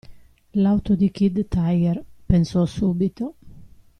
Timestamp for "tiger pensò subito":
1.47-3.35